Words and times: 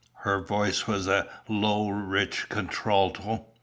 her 0.23 0.41
voice 0.41 0.87
was 0.87 1.05
a 1.07 1.27
low, 1.47 1.87
rich 1.89 2.49
contralto. 2.49 3.45